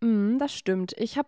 [0.00, 0.94] Mm, das stimmt.
[0.98, 1.26] Ich hab,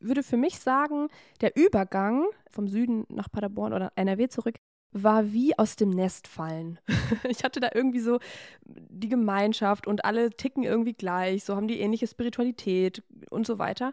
[0.00, 1.08] würde für mich sagen,
[1.40, 4.56] der Übergang vom Süden nach Paderborn oder NRW zurück
[4.92, 6.78] war wie aus dem Nest fallen.
[7.28, 8.18] ich hatte da irgendwie so
[8.64, 13.92] die Gemeinschaft und alle ticken irgendwie gleich, so haben die ähnliche Spiritualität und so weiter.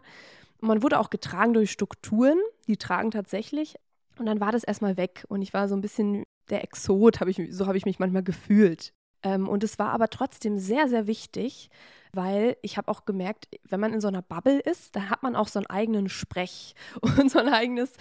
[0.60, 3.76] Und man wurde auch getragen durch Strukturen, die tragen tatsächlich.
[4.18, 7.28] Und dann war das erstmal weg und ich war so ein bisschen der Exot, hab
[7.28, 8.94] ich, so habe ich mich manchmal gefühlt.
[9.22, 11.70] Ähm, und es war aber trotzdem sehr, sehr wichtig,
[12.12, 15.36] weil ich habe auch gemerkt, wenn man in so einer Bubble ist, dann hat man
[15.36, 17.92] auch so einen eigenen Sprech und so ein eigenes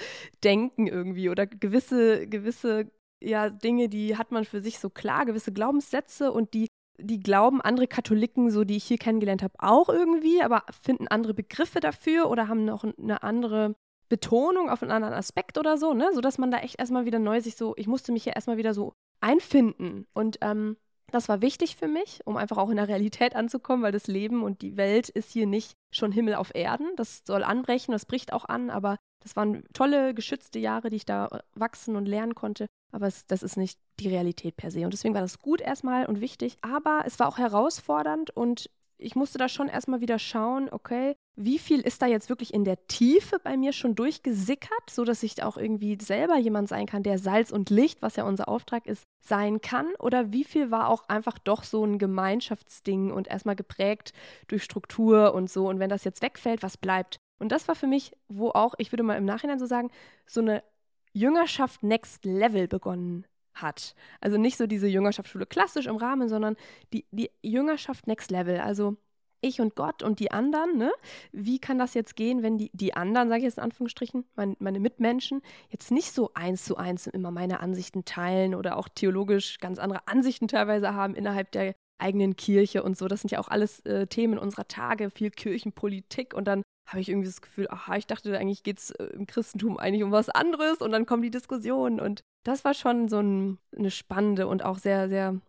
[0.44, 2.92] Denken irgendwie oder gewisse, gewisse
[3.24, 6.68] ja, Dinge, die hat man für sich so klar, gewisse Glaubenssätze und die,
[7.00, 11.34] die glauben andere Katholiken, so die ich hier kennengelernt habe, auch irgendwie, aber finden andere
[11.34, 13.76] Begriffe dafür oder haben noch eine andere
[14.10, 16.12] Betonung auf einen anderen Aspekt oder so, ne?
[16.14, 18.74] Sodass man da echt erstmal wieder neu sich so, ich musste mich hier erstmal wieder
[18.74, 20.06] so einfinden.
[20.14, 20.78] Und ähm,
[21.16, 24.44] das war wichtig für mich, um einfach auch in der Realität anzukommen, weil das Leben
[24.44, 26.88] und die Welt ist hier nicht schon Himmel auf Erden.
[26.98, 31.06] Das soll anbrechen, das bricht auch an, aber das waren tolle, geschützte Jahre, die ich
[31.06, 32.68] da äh, wachsen und lernen konnte.
[32.92, 34.84] Aber es, das ist nicht die Realität per se.
[34.86, 36.58] Und deswegen war das gut erstmal und wichtig.
[36.62, 41.60] Aber es war auch herausfordernd und ich musste da schon erstmal wieder schauen, okay, wie
[41.60, 45.58] viel ist da jetzt wirklich in der Tiefe bei mir schon durchgesickert, sodass ich auch
[45.58, 49.60] irgendwie selber jemand sein kann, der Salz und Licht, was ja unser Auftrag ist, sein
[49.60, 49.88] kann?
[50.00, 54.14] Oder wie viel war auch einfach doch so ein Gemeinschaftsding und erstmal geprägt
[54.48, 55.68] durch Struktur und so?
[55.68, 57.18] Und wenn das jetzt wegfällt, was bleibt?
[57.38, 59.92] Und das war für mich, wo auch, ich würde mal im Nachhinein so sagen,
[60.26, 60.64] so eine
[61.12, 63.96] Jüngerschaft Next Level begonnen hat.
[64.22, 66.56] Also nicht so diese Jüngerschaftsschule klassisch im Rahmen, sondern
[66.94, 68.60] die, die Jüngerschaft Next Level.
[68.60, 68.98] Also
[69.42, 70.92] ich und Gott und die anderen, ne?
[71.32, 74.56] Wie kann das jetzt gehen, wenn die, die anderen, sage ich jetzt in Anführungsstrichen, mein,
[74.60, 79.60] meine Mitmenschen, jetzt nicht so eins zu eins immer meine Ansichten teilen oder auch theologisch
[79.60, 83.08] ganz andere Ansichten teilweise haben innerhalb der eigenen Kirche und so.
[83.08, 87.10] Das sind ja auch alles äh, Themen unserer Tage, viel Kirchenpolitik und dann habe ich
[87.10, 90.30] irgendwie das Gefühl, aha, ich dachte eigentlich geht es äh, im Christentum eigentlich um was
[90.30, 94.64] anderes und dann kommen die Diskussionen und das war schon so ein, eine spannende und
[94.64, 95.40] auch sehr, sehr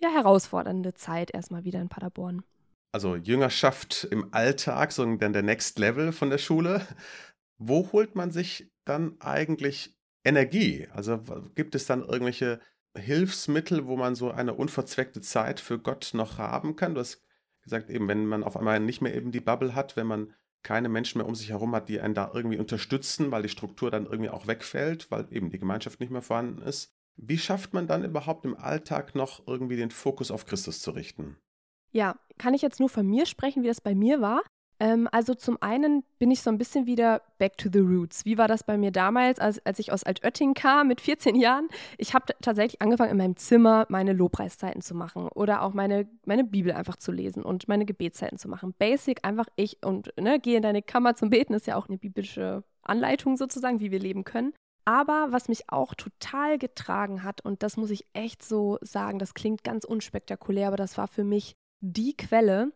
[0.00, 2.42] ja, herausfordernde Zeit erstmal wieder in Paderborn.
[2.92, 6.86] also Jüngerschaft im Alltag, so dann der Next Level von der Schule.
[7.58, 10.88] Wo holt man sich dann eigentlich Energie?
[10.92, 11.20] Also
[11.54, 12.60] gibt es dann irgendwelche
[12.96, 16.94] Hilfsmittel, wo man so eine unverzweckte Zeit für Gott noch haben kann?
[16.94, 17.22] Du hast
[17.62, 20.88] gesagt, eben, wenn man auf einmal nicht mehr eben die Bubble hat, wenn man keine
[20.88, 24.06] Menschen mehr um sich herum hat, die einen da irgendwie unterstützen, weil die Struktur dann
[24.06, 26.92] irgendwie auch wegfällt, weil eben die Gemeinschaft nicht mehr vorhanden ist.
[27.16, 31.36] Wie schafft man dann überhaupt im Alltag noch irgendwie den Fokus auf Christus zu richten?
[31.90, 34.42] Ja, kann ich jetzt nur von mir sprechen, wie das bei mir war?
[34.82, 38.24] Ähm, also zum einen bin ich so ein bisschen wieder back to the roots.
[38.24, 41.68] Wie war das bei mir damals, als, als ich aus Altötting kam mit 14 Jahren?
[41.98, 46.42] Ich habe tatsächlich angefangen, in meinem Zimmer meine Lobpreiszeiten zu machen oder auch meine, meine
[46.42, 48.74] Bibel einfach zu lesen und meine Gebetszeiten zu machen.
[48.76, 51.98] Basic, einfach ich und ne, gehe in deine Kammer zum Beten, ist ja auch eine
[51.98, 54.52] biblische Anleitung sozusagen, wie wir leben können.
[54.84, 59.34] Aber was mich auch total getragen hat, und das muss ich echt so sagen, das
[59.34, 62.72] klingt ganz unspektakulär, aber das war für mich die Quelle,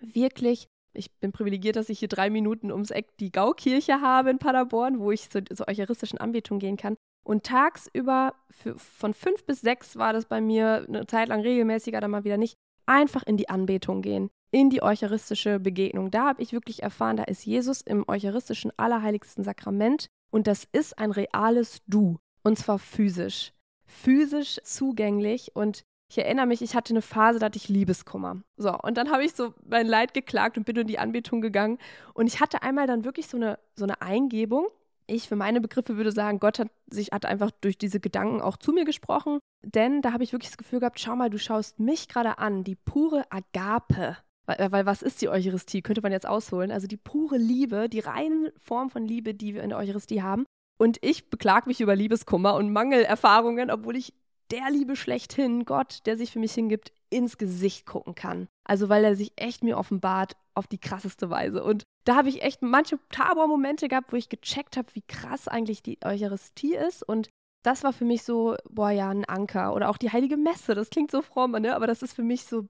[0.00, 4.38] wirklich ich bin privilegiert, dass ich hier drei Minuten ums Eck die Gaukirche habe in
[4.38, 6.96] Paderborn, wo ich zur so eucharistischen Anbetung gehen kann.
[7.24, 12.00] Und tagsüber für, von fünf bis sechs war das bei mir eine Zeit lang regelmäßiger,
[12.00, 12.56] dann mal wieder nicht.
[12.86, 16.12] Einfach in die Anbetung gehen, in die eucharistische Begegnung.
[16.12, 20.98] Da habe ich wirklich erfahren, da ist Jesus im eucharistischen allerheiligsten Sakrament und das ist
[20.98, 22.18] ein reales Du.
[22.44, 23.52] Und zwar physisch.
[23.86, 28.42] Physisch zugänglich und ich erinnere mich, ich hatte eine Phase, da hatte ich Liebeskummer.
[28.56, 31.78] So, und dann habe ich so mein Leid geklagt und bin in die Anbetung gegangen.
[32.14, 34.68] Und ich hatte einmal dann wirklich so eine, so eine Eingebung.
[35.08, 38.56] Ich für meine Begriffe würde sagen, Gott hat sich hat einfach durch diese Gedanken auch
[38.56, 39.40] zu mir gesprochen.
[39.64, 42.62] Denn da habe ich wirklich das Gefühl gehabt, schau mal, du schaust mich gerade an,
[42.62, 44.16] die pure Agape.
[44.46, 45.82] Weil, weil, was ist die Eucharistie?
[45.82, 46.70] Könnte man jetzt ausholen.
[46.70, 50.44] Also die pure Liebe, die reine Form von Liebe, die wir in der Eucharistie haben.
[50.78, 54.12] Und ich beklag mich über Liebeskummer und Mangelerfahrungen, obwohl ich
[54.50, 58.48] der Liebe schlechthin, Gott, der sich für mich hingibt, ins Gesicht gucken kann.
[58.64, 61.62] Also weil er sich echt mir offenbart auf die krasseste Weise.
[61.62, 65.82] Und da habe ich echt manche Tabor-Momente gehabt, wo ich gecheckt habe, wie krass eigentlich
[65.82, 67.02] die Eucharistie ist.
[67.02, 67.28] Und
[67.62, 69.74] das war für mich so, boah ja, ein Anker.
[69.74, 71.74] Oder auch die Heilige Messe, das klingt so fromm, ne?
[71.74, 72.66] aber das ist für mich so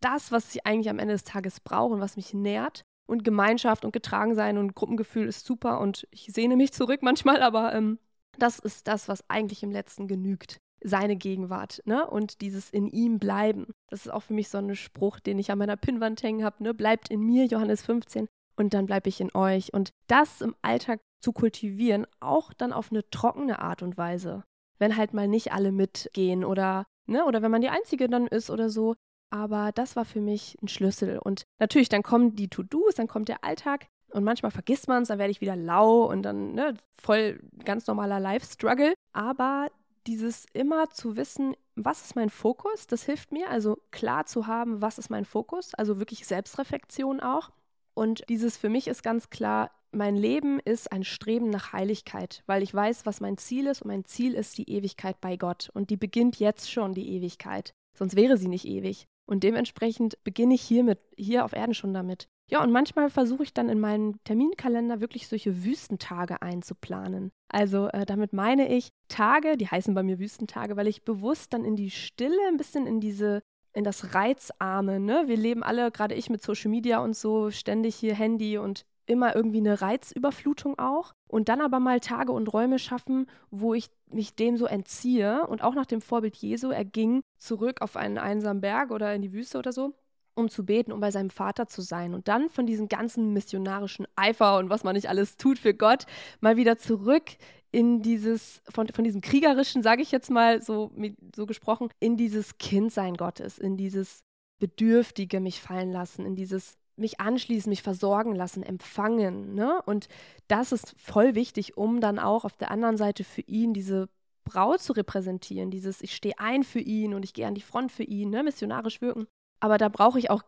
[0.00, 2.82] das, was ich eigentlich am Ende des Tages brauche und was mich nährt.
[3.06, 7.74] Und Gemeinschaft und Getragensein und Gruppengefühl ist super und ich sehne mich zurück manchmal, aber
[7.74, 7.98] ähm,
[8.38, 12.06] das ist das, was eigentlich im Letzten genügt seine Gegenwart, ne?
[12.06, 13.68] Und dieses in ihm bleiben.
[13.88, 16.62] Das ist auch für mich so ein Spruch, den ich an meiner Pinnwand hängen habe,
[16.62, 16.74] ne?
[16.74, 19.72] Bleibt in mir, Johannes 15, und dann bleibe ich in euch.
[19.72, 24.44] Und das im Alltag zu kultivieren, auch dann auf eine trockene Art und Weise.
[24.78, 28.50] Wenn halt mal nicht alle mitgehen oder, ne, oder wenn man die Einzige dann ist
[28.50, 28.96] oder so.
[29.30, 31.18] Aber das war für mich ein Schlüssel.
[31.18, 33.86] Und natürlich, dann kommen die To-Dos, dann kommt der Alltag.
[34.10, 37.86] Und manchmal vergisst man es, dann werde ich wieder lau und dann ne, voll ganz
[37.86, 38.94] normaler Life-Struggle.
[39.12, 39.68] Aber
[40.06, 44.82] dieses immer zu wissen, was ist mein Fokus, das hilft mir, also klar zu haben,
[44.82, 47.50] was ist mein Fokus, also wirklich Selbstreflexion auch.
[47.94, 52.62] Und dieses für mich ist ganz klar, mein Leben ist ein Streben nach Heiligkeit, weil
[52.62, 55.90] ich weiß, was mein Ziel ist und mein Ziel ist die Ewigkeit bei Gott und
[55.90, 59.06] die beginnt jetzt schon die Ewigkeit, sonst wäre sie nicht ewig.
[59.26, 62.28] Und dementsprechend beginne ich hier mit, hier auf Erden schon damit.
[62.50, 67.30] Ja, und manchmal versuche ich dann in meinen Terminkalender wirklich solche Wüstentage einzuplanen.
[67.48, 71.64] Also äh, damit meine ich Tage, die heißen bei mir Wüstentage, weil ich bewusst dann
[71.64, 75.24] in die Stille, ein bisschen in diese, in das Reizarme, ne?
[75.26, 79.36] Wir leben alle, gerade ich mit Social Media und so, ständig hier Handy und immer
[79.36, 81.12] irgendwie eine Reizüberflutung auch.
[81.28, 85.62] Und dann aber mal Tage und Räume schaffen, wo ich mich dem so entziehe und
[85.62, 89.32] auch nach dem Vorbild Jesu, er ging zurück auf einen einsamen Berg oder in die
[89.32, 89.94] Wüste oder so
[90.34, 92.14] um zu beten, um bei seinem Vater zu sein.
[92.14, 96.06] Und dann von diesem ganzen missionarischen Eifer und was man nicht alles tut für Gott,
[96.40, 97.36] mal wieder zurück
[97.72, 100.90] in dieses, von, von diesem kriegerischen, sage ich jetzt mal so,
[101.34, 104.24] so gesprochen, in dieses Kindsein Gottes, in dieses
[104.58, 109.54] Bedürftige mich fallen lassen, in dieses mich anschließen, mich versorgen lassen, empfangen.
[109.54, 109.80] Ne?
[109.86, 110.08] Und
[110.48, 114.08] das ist voll wichtig, um dann auch auf der anderen Seite für ihn diese
[114.44, 117.92] Braut zu repräsentieren, dieses ich stehe ein für ihn und ich gehe an die Front
[117.92, 118.42] für ihn, ne?
[118.42, 119.26] missionarisch wirken.
[119.60, 120.42] Aber da brauche ich auch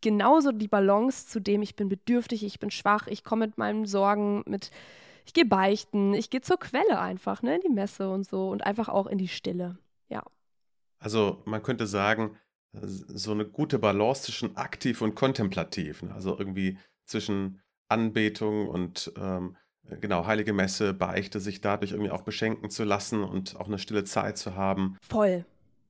[0.00, 3.86] genauso die Balance zu dem, ich bin bedürftig, ich bin schwach, ich komme mit meinen
[3.86, 4.70] Sorgen, mit,
[5.24, 8.64] ich gehe beichten, ich gehe zur Quelle einfach, ne, in die Messe und so und
[8.64, 9.78] einfach auch in die Stille.
[10.08, 10.22] Ja.
[10.98, 12.36] Also man könnte sagen,
[12.82, 16.02] so eine gute Balance zwischen aktiv und kontemplativ.
[16.02, 16.14] Ne?
[16.14, 19.56] Also irgendwie zwischen Anbetung und ähm,
[20.00, 24.04] genau, heilige Messe, Beichte, sich dadurch irgendwie auch beschenken zu lassen und auch eine stille
[24.04, 24.98] Zeit zu haben.
[25.00, 25.44] Voll.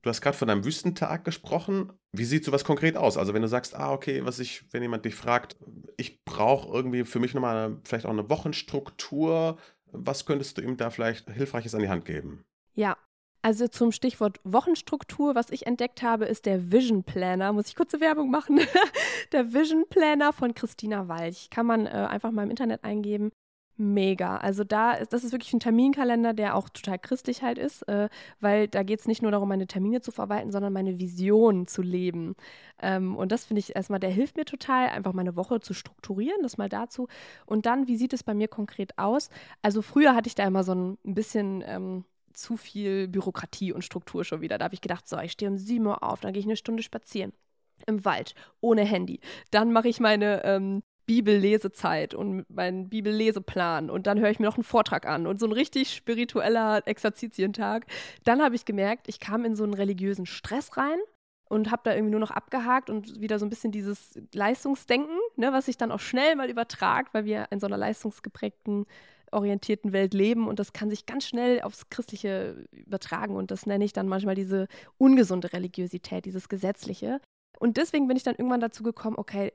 [0.07, 1.91] Du hast gerade von einem Wüstentag gesprochen.
[2.13, 3.17] Wie sieht sowas konkret aus?
[3.17, 5.57] Also wenn du sagst, ah, okay, was ich, wenn jemand dich fragt,
[5.97, 9.57] ich brauche irgendwie für mich nochmal vielleicht auch eine Wochenstruktur,
[9.91, 12.45] was könntest du ihm da vielleicht Hilfreiches an die Hand geben?
[12.73, 12.95] Ja,
[13.41, 17.51] Also zum Stichwort Wochenstruktur, was ich entdeckt habe, ist der Vision Planner.
[17.51, 18.61] Muss ich kurze Werbung machen?
[19.33, 21.49] der Vision Planner von Christina Walch.
[21.49, 23.33] Kann man äh, einfach mal im Internet eingeben
[23.77, 24.37] mega.
[24.37, 28.09] Also da ist, das ist wirklich ein Terminkalender, der auch total christlich halt ist, äh,
[28.39, 31.81] weil da geht es nicht nur darum, meine Termine zu verwalten, sondern meine Vision zu
[31.81, 32.35] leben.
[32.81, 36.41] Ähm, und das finde ich erstmal, der hilft mir total, einfach meine Woche zu strukturieren,
[36.41, 37.07] das mal dazu.
[37.45, 39.29] Und dann, wie sieht es bei mir konkret aus?
[39.61, 44.23] Also früher hatte ich da immer so ein, bisschen ähm, zu viel Bürokratie und Struktur
[44.23, 44.57] schon wieder.
[44.57, 46.57] Da habe ich gedacht, so, ich stehe um 7 Uhr auf, dann gehe ich eine
[46.57, 47.33] Stunde spazieren
[47.85, 49.19] im Wald, ohne Handy.
[49.51, 54.57] Dann mache ich meine ähm, Bibellesezeit und meinen Bibelleseplan und dann höre ich mir noch
[54.57, 57.87] einen Vortrag an und so ein richtig spiritueller Exerzitientag.
[58.25, 60.99] Dann habe ich gemerkt, ich kam in so einen religiösen Stress rein
[61.49, 65.53] und habe da irgendwie nur noch abgehakt und wieder so ein bisschen dieses Leistungsdenken, ne,
[65.53, 68.85] was sich dann auch schnell mal übertragt, weil wir in so einer leistungsgeprägten
[69.31, 73.85] orientierten Welt leben und das kann sich ganz schnell aufs Christliche übertragen und das nenne
[73.85, 74.67] ich dann manchmal diese
[74.97, 77.21] ungesunde Religiosität, dieses Gesetzliche.
[77.59, 79.51] Und deswegen bin ich dann irgendwann dazu gekommen, okay,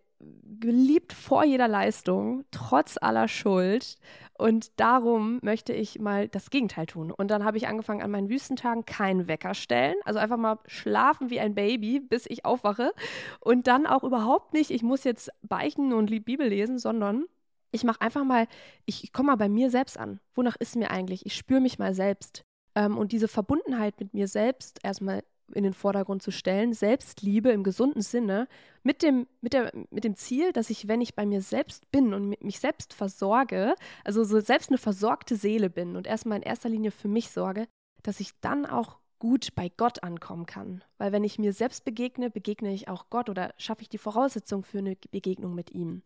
[0.61, 3.97] geliebt vor jeder Leistung, trotz aller Schuld.
[4.39, 7.13] Und darum möchte ich mal das Gegenteil tun.
[7.13, 9.97] Und dann habe ich angefangen, an meinen Wüstentagen keinen Wecker stellen.
[10.05, 12.93] Also einfach mal schlafen wie ein Baby, bis ich aufwache.
[13.41, 17.27] Und dann auch überhaupt nicht, ich muss jetzt beichten und Bibel lesen, sondern
[17.73, 18.47] ich mache einfach mal,
[18.85, 20.21] ich, ich komme mal bei mir selbst an.
[20.35, 21.27] Wonach ist mir eigentlich?
[21.27, 22.45] Ich spüre mich mal selbst.
[22.75, 27.62] Ähm, und diese Verbundenheit mit mir selbst erstmal in den Vordergrund zu stellen, Selbstliebe im
[27.62, 28.49] gesunden Sinne,
[28.83, 32.15] mit dem, mit, der, mit dem Ziel, dass ich, wenn ich bei mir selbst bin
[32.15, 36.69] und mich selbst versorge, also so selbst eine versorgte Seele bin und erstmal in erster
[36.69, 37.67] Linie für mich sorge,
[38.03, 40.83] dass ich dann auch gut bei Gott ankommen kann.
[40.99, 44.65] Weil wenn ich mir selbst begegne, begegne ich auch Gott oder schaffe ich die Voraussetzung
[44.65, 46.03] für eine Begegnung mit ihm.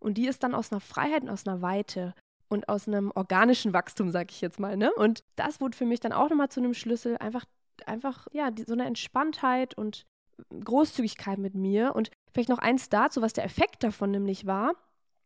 [0.00, 2.14] Und die ist dann aus einer Freiheit und aus einer Weite
[2.48, 4.76] und aus einem organischen Wachstum, sag ich jetzt mal.
[4.76, 4.92] Ne?
[4.94, 7.44] Und das wurde für mich dann auch nochmal zu einem Schlüssel, einfach
[7.86, 10.06] einfach, ja, die, so eine Entspanntheit und
[10.64, 11.94] Großzügigkeit mit mir.
[11.94, 14.74] Und vielleicht noch eins dazu, was der Effekt davon nämlich war,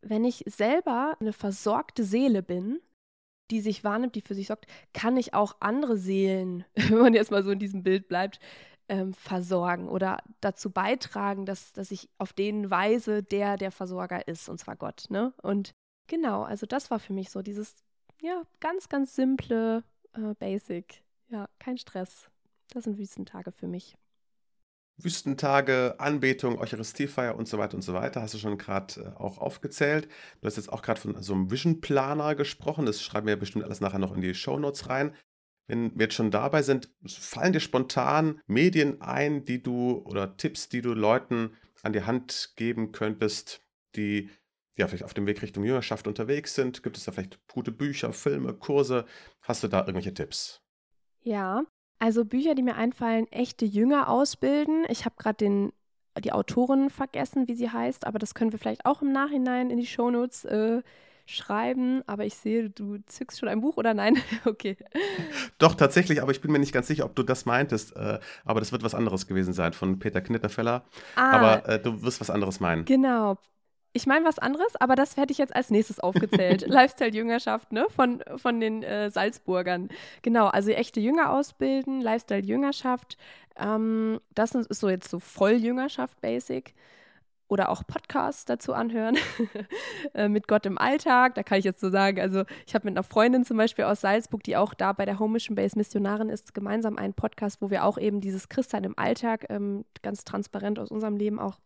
[0.00, 2.80] wenn ich selber eine versorgte Seele bin,
[3.50, 7.30] die sich wahrnimmt, die für sich sorgt, kann ich auch andere Seelen, wenn man jetzt
[7.30, 8.40] mal so in diesem Bild bleibt,
[8.88, 14.48] ähm, versorgen oder dazu beitragen, dass, dass ich auf den weise, der der Versorger ist,
[14.48, 15.06] und zwar Gott.
[15.10, 15.32] Ne?
[15.42, 15.72] Und
[16.06, 17.74] genau, also das war für mich so dieses,
[18.22, 19.84] ja, ganz, ganz simple
[20.14, 21.02] äh, Basic.
[21.28, 22.30] Ja, kein Stress.
[22.70, 23.96] Das sind Wüstentage für mich.
[24.98, 29.38] Wüstentage, Anbetung, Eucharistiefeier und so weiter und so weiter, hast du schon gerade äh, auch
[29.38, 30.08] aufgezählt.
[30.40, 32.84] Du hast jetzt auch gerade von so einem Vision Planer gesprochen.
[32.84, 35.14] Das schreiben wir bestimmt alles nachher noch in die Show Notes rein.
[35.68, 40.68] Wenn wir jetzt schon dabei sind, fallen dir spontan Medien ein, die du oder Tipps,
[40.68, 43.60] die du Leuten an die Hand geben könntest,
[43.94, 44.30] die
[44.76, 46.82] ja vielleicht auf dem Weg Richtung Jüngerschaft unterwegs sind?
[46.82, 49.04] Gibt es da vielleicht gute Bücher, Filme, Kurse?
[49.42, 50.62] Hast du da irgendwelche Tipps?
[51.20, 51.64] Ja,
[51.98, 54.84] also Bücher, die mir einfallen, echte Jünger ausbilden.
[54.88, 55.70] Ich habe gerade
[56.20, 59.78] die Autorin vergessen, wie sie heißt, aber das können wir vielleicht auch im Nachhinein in
[59.78, 60.82] die Shownotes äh,
[61.26, 62.02] schreiben.
[62.06, 64.16] Aber ich sehe, du zückst schon ein Buch oder nein?
[64.44, 64.76] okay.
[65.58, 67.96] Doch, tatsächlich, aber ich bin mir nicht ganz sicher, ob du das meintest.
[67.96, 70.84] Äh, aber das wird was anderes gewesen sein von Peter Knitterfeller.
[71.16, 72.84] Ah, aber äh, du wirst was anderes meinen.
[72.84, 73.38] Genau.
[73.98, 76.60] Ich meine was anderes, aber das hätte ich jetzt als nächstes aufgezählt.
[76.68, 77.84] Lifestyle-Jüngerschaft, ne?
[77.90, 79.88] Von, von den äh, Salzburgern.
[80.22, 83.18] Genau, also echte Jünger ausbilden, Lifestyle-Jüngerschaft.
[83.56, 86.74] Ähm, das ist so jetzt so Volljüngerschaft, basic.
[87.48, 89.18] Oder auch Podcasts dazu anhören.
[90.14, 91.34] äh, mit Gott im Alltag.
[91.34, 94.00] Da kann ich jetzt so sagen, also ich habe mit einer Freundin zum Beispiel aus
[94.00, 97.68] Salzburg, die auch da bei der Home Mission Base Missionarin ist, gemeinsam einen Podcast, wo
[97.68, 101.58] wir auch eben dieses Christsein im Alltag ähm, ganz transparent aus unserem Leben auch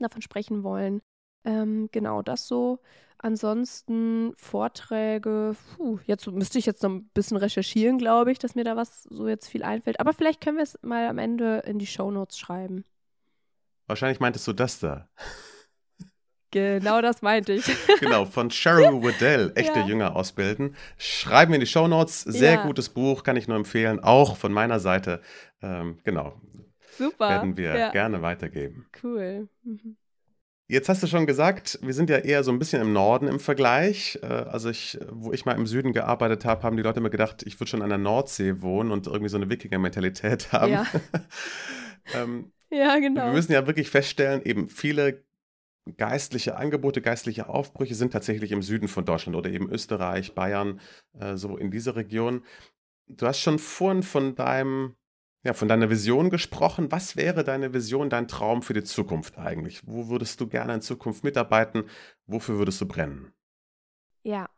[0.00, 1.00] davon sprechen wollen.
[1.44, 2.80] Ähm, genau, das so.
[3.22, 8.64] Ansonsten Vorträge, puh, jetzt müsste ich jetzt noch ein bisschen recherchieren, glaube ich, dass mir
[8.64, 10.00] da was so jetzt viel einfällt.
[10.00, 12.84] Aber vielleicht können wir es mal am Ende in die Shownotes schreiben.
[13.86, 15.08] Wahrscheinlich meintest du das da.
[16.50, 17.64] Genau das meinte ich.
[18.00, 19.86] genau, von Cheryl Waddell, echte ja.
[19.86, 20.74] Jünger ausbilden.
[20.96, 22.22] Schreiben wir in die Shownotes.
[22.22, 22.66] Sehr ja.
[22.66, 24.00] gutes Buch, kann ich nur empfehlen.
[24.00, 25.20] Auch von meiner Seite.
[25.62, 26.40] Ähm, genau.
[26.96, 27.28] Super.
[27.28, 27.90] Werden wir ja.
[27.90, 28.86] gerne weitergeben.
[29.02, 29.48] Cool.
[29.62, 29.96] Mhm.
[30.70, 33.40] Jetzt hast du schon gesagt, wir sind ja eher so ein bisschen im Norden im
[33.40, 34.20] Vergleich.
[34.22, 37.42] Äh, also ich, wo ich mal im Süden gearbeitet habe, haben die Leute immer gedacht,
[37.44, 40.72] ich würde schon an der Nordsee wohnen und irgendwie so eine Wikinger-Mentalität haben.
[40.72, 40.86] Ja.
[42.14, 43.26] ähm, ja, genau.
[43.26, 45.24] Wir müssen ja wirklich feststellen, eben viele
[45.96, 50.78] geistliche Angebote, geistliche Aufbrüche sind tatsächlich im Süden von Deutschland oder eben Österreich, Bayern,
[51.18, 52.44] äh, so in dieser Region.
[53.08, 54.94] Du hast schon vorhin von deinem
[55.42, 56.92] ja, von deiner Vision gesprochen.
[56.92, 59.86] Was wäre deine Vision, dein Traum für die Zukunft eigentlich?
[59.86, 61.84] Wo würdest du gerne in Zukunft mitarbeiten?
[62.26, 63.32] Wofür würdest du brennen?
[64.22, 64.48] Ja,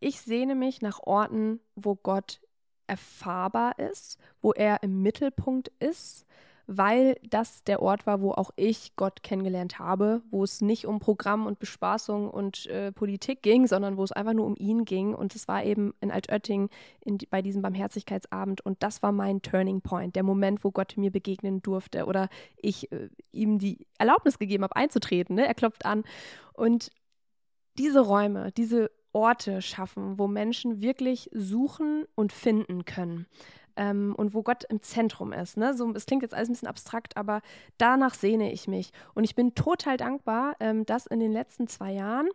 [0.00, 2.40] ich sehne mich nach Orten, wo Gott
[2.86, 6.24] erfahrbar ist, wo er im Mittelpunkt ist,
[6.70, 11.00] weil das der Ort war, wo auch ich Gott kennengelernt habe, wo es nicht um
[11.00, 15.14] Programm und Bespaßung und äh, Politik ging, sondern wo es einfach nur um ihn ging.
[15.14, 16.68] Und es war eben in Altötting
[17.00, 18.60] in, bei diesem Barmherzigkeitsabend.
[18.60, 22.28] Und das war mein Turning Point, der Moment, wo Gott mir begegnen durfte oder
[22.58, 25.36] ich äh, ihm die Erlaubnis gegeben habe, einzutreten.
[25.36, 25.46] Ne?
[25.46, 26.04] Er klopft an.
[26.52, 26.90] Und
[27.78, 33.24] diese Räume, diese Orte schaffen, wo Menschen wirklich suchen und finden können
[33.78, 35.56] ähm, und wo Gott im Zentrum ist.
[35.56, 35.74] Ne?
[35.74, 37.40] So, es klingt jetzt alles ein bisschen abstrakt, aber
[37.78, 38.90] danach sehne ich mich.
[39.14, 42.28] Und ich bin total dankbar, ähm, dass in den letzten zwei Jahren,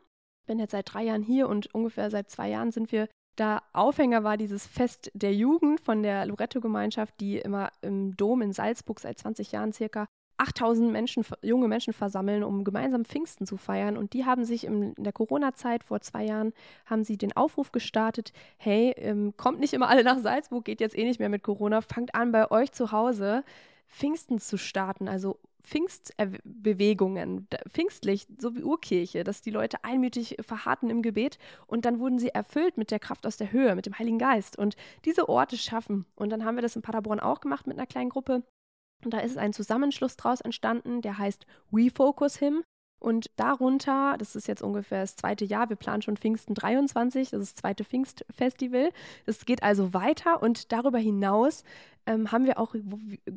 [0.48, 4.24] bin jetzt seit drei Jahren hier und ungefähr seit zwei Jahren sind wir da Aufhänger
[4.24, 9.18] war dieses Fest der Jugend von der Loretto-Gemeinschaft, die immer im Dom in Salzburg seit
[9.18, 13.98] 20 Jahren circa 8000 Menschen, junge Menschen versammeln, um gemeinsam Pfingsten zu feiern.
[13.98, 16.54] Und die haben sich in der Corona-Zeit vor zwei Jahren,
[16.86, 20.98] haben sie den Aufruf gestartet, hey, ähm, kommt nicht immer alle nach Salzburg, geht jetzt
[20.98, 23.44] eh nicht mehr mit Corona, fangt an bei euch zu Hause
[23.88, 31.02] Pfingsten zu starten, also Pfingstbewegungen, Pfingstlich, so wie Urkirche, dass die Leute einmütig verharrten im
[31.02, 34.20] Gebet und dann wurden sie erfüllt mit der Kraft aus der Höhe, mit dem Heiligen
[34.20, 36.06] Geist und diese Orte schaffen.
[36.16, 38.44] Und dann haben wir das in Paderborn auch gemacht mit einer kleinen Gruppe
[39.06, 42.64] und da ist ein Zusammenschluss draus entstanden, der heißt We Focus Him.
[43.00, 47.42] Und darunter, das ist jetzt ungefähr das zweite Jahr, wir planen schon Pfingsten 23, das
[47.42, 48.92] ist das zweite Pfingstfestival.
[49.26, 51.66] Das geht also weiter und darüber hinaus
[52.06, 52.76] ähm, haben wir auch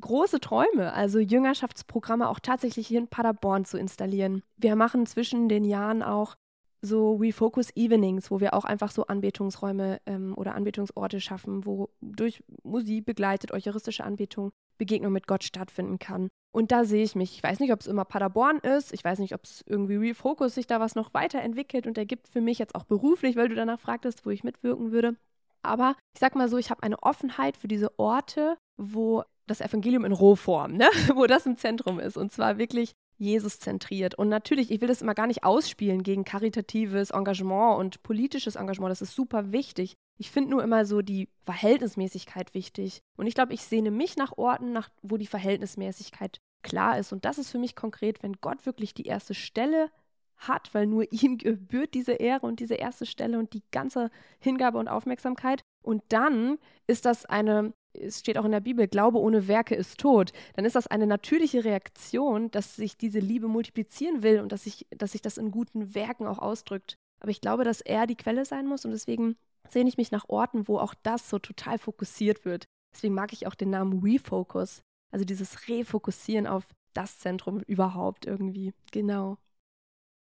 [0.01, 4.45] große Träume, also Jüngerschaftsprogramme auch tatsächlich hier in Paderborn zu installieren.
[4.57, 6.37] Wir machen zwischen den Jahren auch
[6.81, 12.43] so Refocus Evenings, wo wir auch einfach so Anbetungsräume ähm, oder Anbetungsorte schaffen, wo durch
[12.63, 16.29] Musik begleitet, eucharistische Anbetung, Begegnung mit Gott stattfinden kann.
[16.53, 17.35] Und da sehe ich mich.
[17.35, 18.95] Ich weiß nicht, ob es immer Paderborn ist.
[18.95, 22.41] Ich weiß nicht, ob es irgendwie Refocus sich da was noch weiterentwickelt und ergibt für
[22.41, 25.17] mich jetzt auch beruflich, weil du danach fragtest, wo ich mitwirken würde.
[25.63, 30.05] Aber ich sag mal so, ich habe eine Offenheit für diese Orte, wo das Evangelium
[30.05, 30.89] in Rohform, ne?
[31.15, 32.17] wo das im Zentrum ist.
[32.17, 34.15] Und zwar wirklich Jesus zentriert.
[34.15, 38.91] Und natürlich, ich will das immer gar nicht ausspielen gegen karitatives Engagement und politisches Engagement.
[38.91, 39.95] Das ist super wichtig.
[40.19, 43.03] Ich finde nur immer so die Verhältnismäßigkeit wichtig.
[43.17, 47.13] Und ich glaube, ich sehne mich nach Orten, nach, wo die Verhältnismäßigkeit klar ist.
[47.13, 49.91] Und das ist für mich konkret, wenn Gott wirklich die erste Stelle
[50.37, 54.79] hat, weil nur ihm gebührt diese Ehre und diese erste Stelle und die ganze Hingabe
[54.79, 55.63] und Aufmerksamkeit.
[55.83, 59.99] Und dann ist das eine es steht auch in der Bibel, Glaube ohne Werke ist
[59.99, 64.65] tot, dann ist das eine natürliche Reaktion, dass sich diese Liebe multiplizieren will und dass
[64.65, 66.97] sich, dass sich das in guten Werken auch ausdrückt.
[67.21, 69.37] Aber ich glaube, dass er die Quelle sein muss und deswegen
[69.73, 72.65] sehne ich mich nach Orten, wo auch das so total fokussiert wird.
[72.95, 78.73] Deswegen mag ich auch den Namen Refocus, also dieses Refokussieren auf das Zentrum überhaupt irgendwie.
[78.93, 79.39] Genau.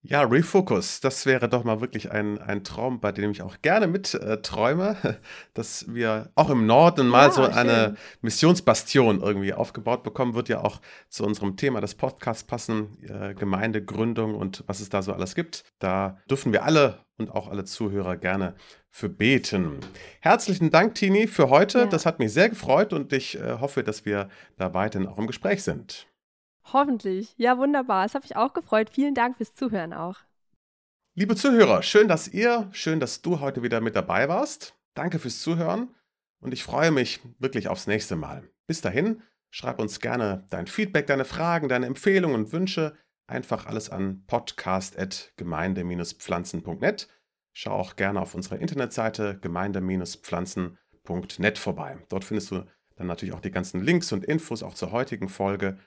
[0.05, 3.87] Ja, Refocus, das wäre doch mal wirklich ein, ein Traum, bei dem ich auch gerne
[3.87, 4.97] mit äh, träume,
[5.53, 10.59] dass wir auch im Norden mal ja, so eine Missionsbastion irgendwie aufgebaut bekommen, wird ja
[10.59, 15.35] auch zu unserem Thema des Podcasts passen, äh, Gemeindegründung und was es da so alles
[15.35, 15.63] gibt.
[15.79, 18.55] Da dürfen wir alle und auch alle Zuhörer gerne
[18.89, 19.79] für beten.
[20.21, 21.79] Herzlichen Dank, Tini, für heute.
[21.79, 21.85] Ja.
[21.85, 25.27] Das hat mich sehr gefreut und ich äh, hoffe, dass wir da weiterhin auch im
[25.27, 26.07] Gespräch sind.
[26.71, 27.33] Hoffentlich.
[27.37, 28.05] Ja, wunderbar.
[28.05, 28.89] Es hat mich auch gefreut.
[28.89, 30.17] Vielen Dank fürs Zuhören auch.
[31.15, 34.75] Liebe Zuhörer, schön, dass ihr, schön, dass du heute wieder mit dabei warst.
[34.95, 35.93] Danke fürs Zuhören
[36.39, 38.49] und ich freue mich wirklich aufs nächste Mal.
[38.65, 39.21] Bis dahin,
[39.51, 42.97] schreib uns gerne dein Feedback, deine Fragen, deine Empfehlungen und Wünsche.
[43.27, 47.07] Einfach alles an podcast.gemeinde-pflanzen.net.
[47.53, 51.97] Schau auch gerne auf unserer Internetseite gemeinde-pflanzen.net vorbei.
[52.09, 55.77] Dort findest du dann natürlich auch die ganzen Links und Infos auch zur heutigen Folge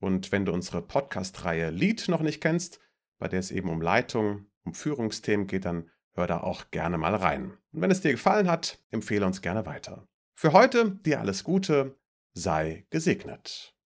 [0.00, 2.80] und wenn du unsere Podcast-Reihe Lead noch nicht kennst,
[3.18, 7.14] bei der es eben um Leitung, um Führungsthemen geht, dann hör da auch gerne mal
[7.14, 7.52] rein.
[7.72, 10.08] Und wenn es dir gefallen hat, empfehle uns gerne weiter.
[10.34, 11.98] Für heute dir alles Gute,
[12.32, 13.76] sei gesegnet.